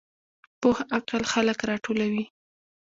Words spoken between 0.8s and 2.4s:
عقل خلک راټولوي